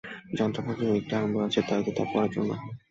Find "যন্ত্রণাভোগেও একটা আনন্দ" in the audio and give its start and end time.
0.37-1.35